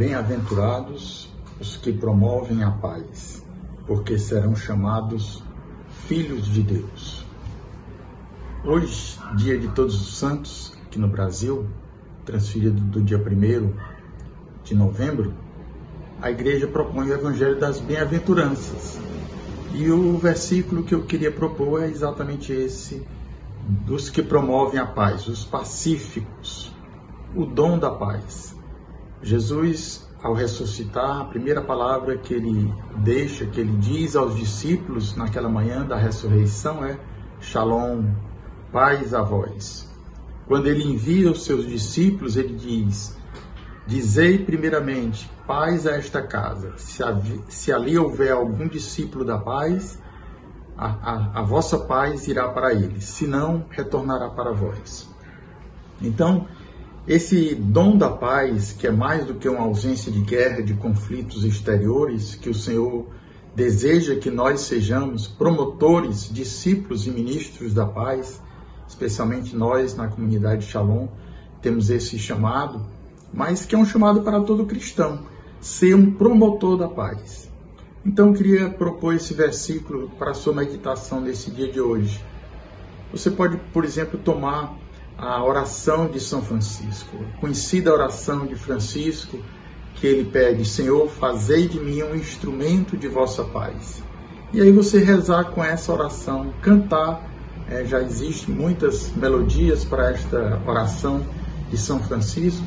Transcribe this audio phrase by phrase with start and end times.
[0.00, 1.28] Bem-aventurados
[1.60, 3.44] os que promovem a paz,
[3.86, 5.44] porque serão chamados
[6.06, 7.22] filhos de Deus.
[8.64, 11.68] Hoje, dia de Todos os Santos, aqui no Brasil,
[12.24, 13.74] transferido do dia 1
[14.64, 15.34] de novembro,
[16.22, 18.98] a igreja propõe o Evangelho das Bem-aventuranças.
[19.74, 23.06] E o versículo que eu queria propor é exatamente esse,
[23.84, 26.74] dos que promovem a paz, os pacíficos,
[27.36, 28.49] o dom da paz.
[29.22, 35.48] Jesus, ao ressuscitar, a primeira palavra que ele deixa, que ele diz aos discípulos naquela
[35.48, 36.98] manhã da ressurreição é
[37.40, 38.04] Shalom,
[38.72, 39.88] paz a vós.
[40.46, 43.16] Quando ele envia os seus discípulos, ele diz:
[43.86, 46.74] Dizei primeiramente, paz a esta casa.
[46.76, 47.02] Se,
[47.48, 49.98] se ali houver algum discípulo da paz,
[50.76, 55.08] a, a, a vossa paz irá para ele, se não, retornará para vós.
[56.00, 56.48] Então,
[57.10, 61.42] esse dom da paz, que é mais do que uma ausência de guerra, de conflitos
[61.44, 63.04] exteriores, que o Senhor
[63.52, 68.40] deseja que nós sejamos promotores, discípulos e ministros da paz,
[68.86, 71.08] especialmente nós na comunidade Shalom,
[71.60, 72.86] temos esse chamado,
[73.34, 75.24] mas que é um chamado para todo cristão,
[75.60, 77.50] ser um promotor da paz.
[78.06, 82.24] Então eu queria propor esse versículo para a sua meditação nesse dia de hoje.
[83.10, 84.78] Você pode, por exemplo, tomar
[85.20, 89.38] a oração de São Francisco, conhecida oração de Francisco,
[89.94, 94.02] que ele pede: Senhor, fazei de mim um instrumento de vossa paz.
[94.52, 97.28] E aí você rezar com essa oração, cantar.
[97.68, 101.24] É, já existem muitas melodias para esta oração
[101.70, 102.66] de São Francisco.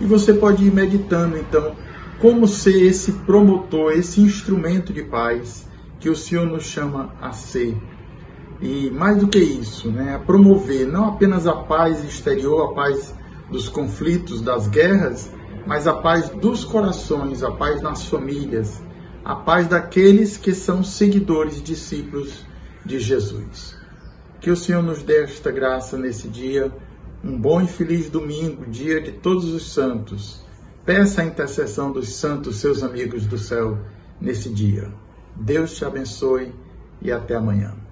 [0.00, 1.76] E você pode ir meditando, então,
[2.18, 5.68] como ser esse promotor, esse instrumento de paz
[6.00, 7.76] que o Senhor nos chama a ser
[8.60, 13.14] e mais do que isso, né, a promover não apenas a paz exterior, a paz
[13.50, 15.30] dos conflitos, das guerras,
[15.66, 18.82] mas a paz dos corações, a paz nas famílias,
[19.24, 22.44] a paz daqueles que são seguidores, discípulos
[22.84, 23.76] de Jesus.
[24.40, 26.72] Que o Senhor nos dê esta graça nesse dia,
[27.22, 30.42] um bom e feliz domingo, dia de todos os santos.
[30.84, 33.78] Peça a intercessão dos santos, seus amigos do céu,
[34.20, 34.92] nesse dia.
[35.36, 36.52] Deus te abençoe
[37.02, 37.87] e até amanhã.